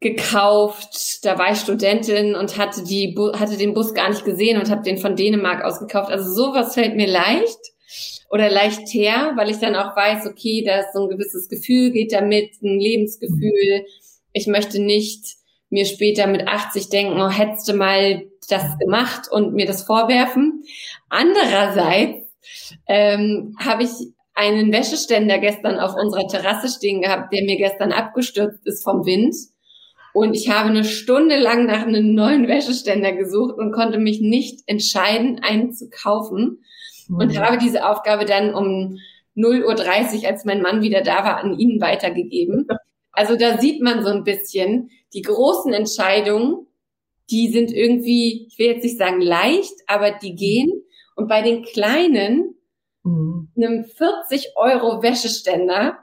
gekauft. 0.00 1.24
Da 1.24 1.38
war 1.38 1.52
ich 1.52 1.58
Studentin 1.58 2.34
und 2.34 2.56
hatte 2.56 2.82
die 2.82 3.12
Bu 3.14 3.32
hatte 3.32 3.58
den 3.58 3.74
Bus 3.74 3.94
gar 3.94 4.08
nicht 4.08 4.24
gesehen 4.24 4.58
und 4.58 4.70
habe 4.70 4.82
den 4.82 4.98
von 4.98 5.16
Dänemark 5.16 5.62
aus 5.64 5.80
gekauft. 5.80 6.10
Also 6.10 6.32
sowas 6.32 6.74
fällt 6.74 6.96
mir 6.96 7.08
leicht 7.08 7.58
oder 8.30 8.50
leicht 8.50 8.88
her, 8.92 9.32
weil 9.36 9.50
ich 9.50 9.58
dann 9.58 9.74
auch 9.74 9.96
weiß, 9.96 10.26
okay, 10.26 10.62
da 10.64 10.80
ist 10.80 10.92
so 10.92 11.04
ein 11.04 11.08
gewisses 11.08 11.48
Gefühl 11.48 11.90
geht 11.90 12.12
damit, 12.12 12.62
ein 12.62 12.78
Lebensgefühl. 12.78 13.86
Ich 14.32 14.46
möchte 14.46 14.80
nicht 14.80 15.36
mir 15.70 15.84
später 15.84 16.26
mit 16.26 16.46
80 16.46 16.88
denken, 16.88 17.20
oh, 17.20 17.30
hättest 17.30 17.68
du 17.68 17.74
mal 17.74 18.22
das 18.48 18.78
gemacht 18.78 19.30
und 19.30 19.54
mir 19.54 19.66
das 19.66 19.82
vorwerfen. 19.82 20.64
Andererseits 21.08 22.28
ähm, 22.86 23.54
habe 23.58 23.84
ich 23.84 23.90
einen 24.34 24.72
Wäscheständer 24.72 25.38
gestern 25.38 25.78
auf 25.78 25.94
unserer 25.94 26.28
Terrasse 26.28 26.68
stehen 26.68 27.02
gehabt, 27.02 27.32
der 27.32 27.44
mir 27.44 27.56
gestern 27.56 27.92
abgestürzt 27.92 28.64
ist 28.66 28.84
vom 28.84 29.04
Wind. 29.04 29.34
Und 30.14 30.34
ich 30.34 30.48
habe 30.48 30.70
eine 30.70 30.84
Stunde 30.84 31.36
lang 31.38 31.66
nach 31.66 31.82
einem 31.82 32.14
neuen 32.14 32.48
Wäscheständer 32.48 33.12
gesucht 33.12 33.58
und 33.58 33.72
konnte 33.72 33.98
mich 33.98 34.20
nicht 34.20 34.62
entscheiden, 34.66 35.40
einen 35.42 35.72
zu 35.72 35.90
kaufen. 35.90 36.64
Mhm. 37.08 37.16
Und 37.16 37.38
habe 37.38 37.58
diese 37.58 37.88
Aufgabe 37.88 38.24
dann 38.24 38.54
um 38.54 38.98
0.30 39.36 40.22
Uhr, 40.22 40.28
als 40.28 40.44
mein 40.44 40.62
Mann 40.62 40.82
wieder 40.82 41.02
da 41.02 41.24
war, 41.24 41.38
an 41.38 41.58
ihn 41.58 41.80
weitergegeben. 41.80 42.66
Also 43.10 43.34
da 43.34 43.58
sieht 43.58 43.82
man 43.82 44.04
so 44.04 44.10
ein 44.10 44.22
bisschen, 44.22 44.90
die 45.12 45.22
großen 45.22 45.72
Entscheidungen, 45.72 46.68
die 47.30 47.48
sind 47.48 47.72
irgendwie, 47.72 48.46
ich 48.46 48.60
will 48.60 48.66
jetzt 48.66 48.84
nicht 48.84 48.96
sagen 48.96 49.20
leicht, 49.20 49.74
aber 49.88 50.12
die 50.12 50.36
gehen. 50.36 50.70
Und 51.16 51.26
bei 51.26 51.42
den 51.42 51.64
kleinen, 51.64 52.54
mhm. 53.02 53.48
einem 53.56 53.84
40 53.84 54.52
Euro 54.54 55.02
Wäscheständer, 55.02 55.98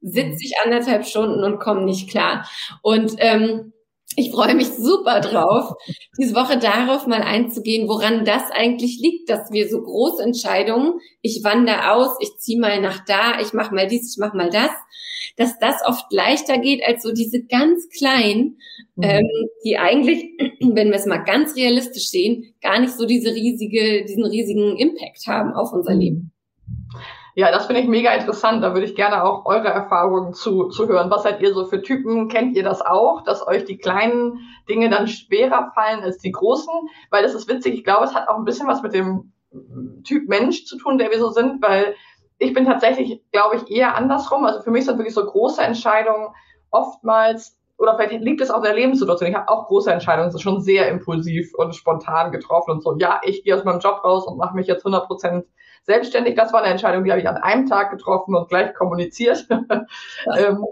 sitze 0.00 0.44
ich 0.44 0.54
anderthalb 0.64 1.06
Stunden 1.06 1.42
und 1.42 1.58
komme 1.58 1.84
nicht 1.84 2.08
klar. 2.08 2.48
Und 2.82 3.14
ähm, 3.18 3.72
ich 4.16 4.32
freue 4.32 4.54
mich 4.54 4.68
super 4.68 5.20
drauf, 5.20 5.74
diese 6.18 6.34
Woche 6.34 6.58
darauf 6.58 7.06
mal 7.06 7.22
einzugehen, 7.22 7.88
woran 7.88 8.24
das 8.24 8.50
eigentlich 8.50 8.98
liegt, 9.00 9.30
dass 9.30 9.52
wir 9.52 9.68
so 9.68 9.80
große 9.80 10.22
Entscheidungen, 10.22 10.94
ich 11.22 11.44
wandere 11.44 11.92
aus, 11.92 12.16
ich 12.20 12.36
ziehe 12.38 12.60
mal 12.60 12.80
nach 12.80 13.04
da, 13.04 13.40
ich 13.40 13.52
mache 13.52 13.74
mal 13.74 13.86
dies, 13.86 14.12
ich 14.12 14.18
mache 14.18 14.36
mal 14.36 14.50
das, 14.50 14.70
dass 15.36 15.58
das 15.58 15.76
oft 15.86 16.12
leichter 16.12 16.58
geht 16.58 16.82
als 16.84 17.02
so 17.02 17.12
diese 17.12 17.44
ganz 17.44 17.88
kleinen, 17.96 18.58
mhm. 18.96 19.02
ähm, 19.02 19.28
die 19.64 19.78
eigentlich, 19.78 20.24
wenn 20.60 20.88
wir 20.88 20.96
es 20.96 21.06
mal 21.06 21.18
ganz 21.24 21.54
realistisch 21.54 22.08
sehen, 22.08 22.54
gar 22.60 22.80
nicht 22.80 22.94
so 22.94 23.06
diese 23.06 23.32
riesige, 23.32 24.04
diesen 24.04 24.24
riesigen 24.24 24.76
Impact 24.76 25.26
haben 25.28 25.52
auf 25.52 25.72
unser 25.72 25.94
mhm. 25.94 26.00
Leben. 26.00 26.32
Ja, 27.34 27.50
das 27.50 27.66
finde 27.66 27.80
ich 27.80 27.88
mega 27.88 28.12
interessant. 28.12 28.62
Da 28.62 28.74
würde 28.74 28.86
ich 28.86 28.94
gerne 28.94 29.24
auch 29.24 29.46
eure 29.46 29.68
Erfahrungen 29.68 30.34
zu, 30.34 30.68
zu 30.68 30.88
hören. 30.88 31.10
Was 31.10 31.22
seid 31.22 31.40
ihr 31.40 31.54
so 31.54 31.66
für 31.66 31.82
Typen? 31.82 32.28
Kennt 32.28 32.56
ihr 32.56 32.64
das 32.64 32.82
auch, 32.82 33.22
dass 33.22 33.46
euch 33.46 33.64
die 33.64 33.78
kleinen 33.78 34.40
Dinge 34.68 34.90
dann 34.90 35.06
schwerer 35.06 35.72
fallen 35.74 36.02
als 36.02 36.18
die 36.18 36.32
großen? 36.32 36.72
Weil 37.10 37.22
das 37.22 37.34
ist 37.34 37.48
witzig. 37.48 37.74
Ich 37.74 37.84
glaube, 37.84 38.04
es 38.04 38.14
hat 38.14 38.28
auch 38.28 38.36
ein 38.36 38.44
bisschen 38.44 38.66
was 38.66 38.82
mit 38.82 38.94
dem 38.94 39.32
Typ 40.04 40.28
Mensch 40.28 40.64
zu 40.64 40.76
tun, 40.76 40.98
der 40.98 41.10
wir 41.10 41.18
so 41.18 41.30
sind, 41.30 41.62
weil 41.62 41.94
ich 42.38 42.54
bin 42.54 42.64
tatsächlich, 42.64 43.20
glaube 43.32 43.56
ich, 43.56 43.70
eher 43.70 43.96
andersrum. 43.96 44.44
Also 44.44 44.62
für 44.62 44.70
mich 44.70 44.86
sind 44.86 44.98
wirklich 44.98 45.14
so 45.14 45.24
große 45.24 45.62
Entscheidungen 45.62 46.28
oftmals, 46.70 47.59
oder 47.80 47.96
vielleicht 47.96 48.22
liegt 48.22 48.42
es 48.42 48.50
auch 48.50 48.58
in 48.58 48.64
der 48.64 48.74
Lebenssituation. 48.74 49.30
Ich 49.30 49.34
habe 49.34 49.48
auch 49.48 49.66
große 49.66 49.90
Entscheidungen, 49.90 50.38
schon 50.38 50.60
sehr 50.60 50.88
impulsiv 50.88 51.54
und 51.54 51.74
spontan 51.74 52.30
getroffen 52.30 52.72
und 52.72 52.82
so. 52.82 52.94
Ja, 52.98 53.22
ich 53.24 53.42
gehe 53.42 53.56
aus 53.56 53.64
meinem 53.64 53.80
Job 53.80 54.04
raus 54.04 54.26
und 54.26 54.36
mache 54.36 54.54
mich 54.54 54.66
jetzt 54.66 54.84
100 54.84 55.06
Prozent 55.06 55.46
selbstständig. 55.84 56.36
Das 56.36 56.52
war 56.52 56.60
eine 56.60 56.72
Entscheidung, 56.72 57.04
die 57.04 57.10
habe 57.10 57.22
ich 57.22 57.28
an 57.28 57.38
einem 57.38 57.66
Tag 57.66 57.90
getroffen 57.90 58.34
und 58.34 58.50
gleich 58.50 58.74
kommuniziert. 58.74 59.48
ähm, 60.36 60.66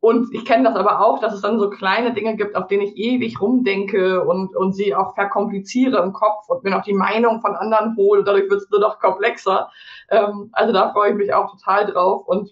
und 0.00 0.34
ich 0.34 0.44
kenne 0.44 0.64
das 0.64 0.74
aber 0.74 1.00
auch, 1.00 1.20
dass 1.20 1.32
es 1.32 1.42
dann 1.42 1.60
so 1.60 1.70
kleine 1.70 2.12
Dinge 2.12 2.34
gibt, 2.34 2.56
auf 2.56 2.66
denen 2.66 2.82
ich 2.82 2.96
ewig 2.96 3.40
rumdenke 3.40 4.24
und, 4.24 4.54
und 4.56 4.72
sie 4.72 4.96
auch 4.96 5.14
verkompliziere 5.14 6.02
im 6.02 6.12
Kopf 6.12 6.48
und 6.48 6.64
mir 6.64 6.70
noch 6.70 6.82
die 6.82 6.92
Meinung 6.92 7.40
von 7.40 7.54
anderen 7.54 7.96
hole. 7.96 8.24
Dadurch 8.24 8.50
wird 8.50 8.62
es 8.62 8.70
nur 8.70 8.80
noch 8.80 8.98
komplexer. 8.98 9.70
Ähm, 10.10 10.50
also 10.54 10.72
da 10.72 10.92
freue 10.92 11.10
ich 11.10 11.16
mich 11.16 11.32
auch 11.32 11.52
total 11.52 11.86
drauf 11.86 12.26
und 12.26 12.50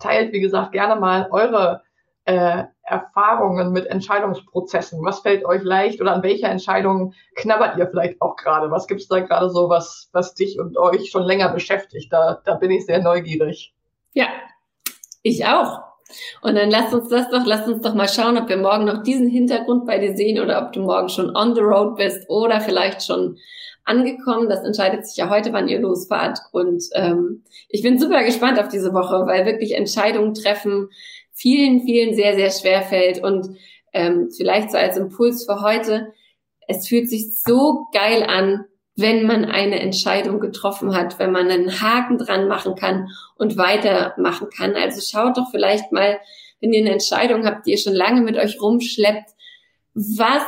teilt, 0.00 0.32
wie 0.32 0.40
gesagt, 0.40 0.72
gerne 0.72 1.00
mal 1.00 1.28
eure 1.30 1.83
äh, 2.24 2.64
Erfahrungen 2.82 3.72
mit 3.72 3.86
Entscheidungsprozessen. 3.86 5.02
Was 5.04 5.20
fällt 5.20 5.44
euch 5.44 5.62
leicht 5.62 6.00
oder 6.00 6.12
an 6.12 6.22
welcher 6.22 6.48
Entscheidung 6.48 7.14
knabbert 7.34 7.78
ihr 7.78 7.86
vielleicht 7.86 8.20
auch 8.20 8.36
gerade? 8.36 8.70
Was 8.70 8.86
gibt 8.86 9.00
es 9.00 9.08
da 9.08 9.20
gerade 9.20 9.50
so, 9.50 9.68
was, 9.68 10.10
was 10.12 10.34
dich 10.34 10.58
und 10.58 10.76
euch 10.76 11.10
schon 11.10 11.22
länger 11.22 11.50
beschäftigt? 11.50 12.12
Da, 12.12 12.40
da 12.44 12.54
bin 12.54 12.70
ich 12.70 12.86
sehr 12.86 13.02
neugierig. 13.02 13.74
Ja, 14.12 14.26
ich 15.22 15.46
auch. 15.46 15.80
Und 16.42 16.54
dann 16.56 16.70
lass 16.70 16.92
uns 16.92 17.08
das 17.08 17.30
doch, 17.30 17.44
lass 17.46 17.66
uns 17.66 17.82
doch 17.82 17.94
mal 17.94 18.08
schauen, 18.08 18.36
ob 18.36 18.48
wir 18.48 18.58
morgen 18.58 18.84
noch 18.84 19.02
diesen 19.02 19.28
Hintergrund 19.28 19.86
bei 19.86 19.98
dir 19.98 20.14
sehen 20.14 20.40
oder 20.40 20.62
ob 20.62 20.72
du 20.72 20.80
morgen 20.80 21.08
schon 21.08 21.34
on 21.34 21.54
the 21.54 21.62
road 21.62 21.96
bist 21.96 22.28
oder 22.28 22.60
vielleicht 22.60 23.02
schon 23.02 23.38
angekommen. 23.84 24.48
Das 24.48 24.64
entscheidet 24.64 25.06
sich 25.06 25.16
ja 25.16 25.30
heute, 25.30 25.52
wann 25.52 25.68
ihr 25.68 25.80
losfahrt. 25.80 26.38
Und 26.52 26.84
ähm, 26.92 27.44
ich 27.68 27.82
bin 27.82 27.98
super 27.98 28.22
gespannt 28.24 28.58
auf 28.58 28.68
diese 28.68 28.92
Woche, 28.92 29.26
weil 29.26 29.46
wirklich 29.46 29.74
Entscheidungen 29.74 30.34
treffen 30.34 30.90
vielen, 31.34 31.82
vielen 31.82 32.14
sehr, 32.14 32.34
sehr 32.34 32.50
schwer 32.50 32.82
fällt. 32.82 33.22
Und 33.22 33.56
ähm, 33.92 34.30
vielleicht 34.34 34.70
so 34.70 34.78
als 34.78 34.96
Impuls 34.96 35.44
für 35.44 35.60
heute, 35.60 36.12
es 36.66 36.88
fühlt 36.88 37.10
sich 37.10 37.42
so 37.42 37.86
geil 37.92 38.22
an, 38.22 38.64
wenn 38.96 39.26
man 39.26 39.44
eine 39.44 39.80
Entscheidung 39.80 40.38
getroffen 40.40 40.96
hat, 40.96 41.18
wenn 41.18 41.32
man 41.32 41.50
einen 41.50 41.80
Haken 41.80 42.16
dran 42.16 42.46
machen 42.48 42.76
kann 42.76 43.08
und 43.36 43.56
weitermachen 43.56 44.48
kann. 44.56 44.74
Also 44.76 45.00
schaut 45.00 45.36
doch 45.36 45.50
vielleicht 45.50 45.90
mal, 45.90 46.18
wenn 46.60 46.72
ihr 46.72 46.80
eine 46.80 46.92
Entscheidung 46.92 47.44
habt, 47.44 47.66
die 47.66 47.72
ihr 47.72 47.78
schon 47.78 47.92
lange 47.92 48.20
mit 48.20 48.36
euch 48.36 48.60
rumschleppt, 48.60 49.30
was 49.94 50.44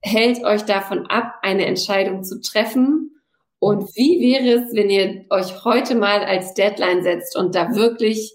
hält 0.00 0.44
euch 0.44 0.62
davon 0.62 1.06
ab, 1.06 1.34
eine 1.42 1.66
Entscheidung 1.66 2.22
zu 2.22 2.40
treffen? 2.40 3.20
Und 3.58 3.96
wie 3.96 4.20
wäre 4.20 4.62
es, 4.62 4.74
wenn 4.74 4.90
ihr 4.90 5.24
euch 5.30 5.64
heute 5.64 5.96
mal 5.96 6.24
als 6.24 6.54
Deadline 6.54 7.02
setzt 7.02 7.36
und 7.36 7.56
da 7.56 7.74
wirklich 7.74 8.32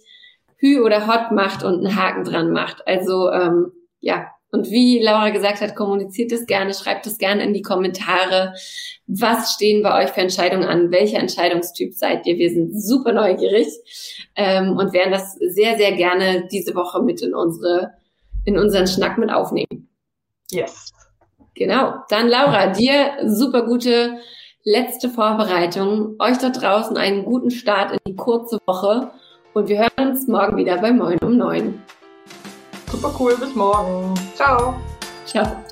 Hü 0.63 0.79
oder 0.79 1.07
Hot 1.07 1.33
macht 1.33 1.63
und 1.63 1.85
einen 1.85 1.95
Haken 1.97 2.23
dran 2.23 2.51
macht? 2.51 2.87
Also 2.87 3.29
ähm, 3.29 3.73
ja, 3.99 4.27
und 4.49 4.69
wie 4.69 4.99
Laura 4.99 5.31
gesagt 5.31 5.59
hat, 5.59 5.75
kommuniziert 5.75 6.31
es 6.31 6.45
gerne, 6.45 6.73
schreibt 6.73 7.05
es 7.05 7.17
gerne 7.17 7.43
in 7.43 7.53
die 7.53 7.63
Kommentare. 7.63 8.53
Was 9.07 9.53
stehen 9.53 9.83
bei 9.83 10.03
euch 10.03 10.11
für 10.11 10.21
Entscheidungen 10.21 10.63
an? 10.63 10.89
Welcher 10.91 11.19
Entscheidungstyp 11.19 11.93
seid 11.93 12.25
ihr? 12.27 12.37
Wir 12.37 12.49
sind 12.49 12.81
super 12.81 13.11
neugierig 13.11 13.67
ähm, 14.35 14.77
und 14.77 14.93
werden 14.93 15.11
das 15.11 15.33
sehr, 15.33 15.75
sehr 15.75 15.93
gerne 15.93 16.47
diese 16.49 16.75
Woche 16.75 17.01
mit 17.01 17.21
in 17.21 17.33
unsere, 17.33 17.93
in 18.45 18.57
unseren 18.57 18.87
Schnack 18.87 19.17
mit 19.17 19.33
aufnehmen. 19.33 19.89
Yes. 20.49 20.93
Genau. 21.55 21.95
Dann 22.09 22.29
Laura, 22.29 22.67
dir 22.67 23.17
super 23.25 23.65
gute 23.65 24.19
letzte 24.63 25.09
Vorbereitung. 25.09 26.15
Euch 26.19 26.37
da 26.37 26.51
draußen 26.51 26.95
einen 26.95 27.25
guten 27.25 27.51
Start 27.51 27.91
in 27.91 27.99
die 28.07 28.15
kurze 28.15 28.59
Woche 28.65 29.11
und 29.53 29.67
wir 29.67 29.79
hören 29.79 30.09
uns 30.09 30.27
morgen 30.27 30.57
wieder 30.57 30.77
bei 30.77 30.91
Moin 30.91 31.19
um 31.19 31.37
neun. 31.37 31.81
Super 32.91 33.13
cool, 33.19 33.35
bis 33.37 33.55
morgen. 33.55 34.13
Ciao. 34.35 34.75
Ciao. 35.25 35.63